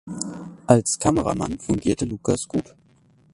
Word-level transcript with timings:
Als 0.65 0.97
Kameramann 0.97 1.59
fungierte 1.59 2.05
Lukas 2.05 2.47
Gut. 2.47 2.73